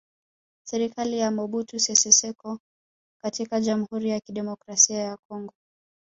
[0.63, 2.59] Serikali ya Mobutu Sese Seko
[3.21, 5.53] katika Jamhuri ya Kidemokrasia ya Kongo